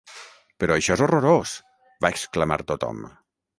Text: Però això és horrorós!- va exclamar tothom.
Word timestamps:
Però 0.63 0.77
això 0.79 0.95
és 0.95 1.03
horrorós!- 1.07 1.53
va 2.07 2.13
exclamar 2.17 2.61
tothom. 2.75 3.07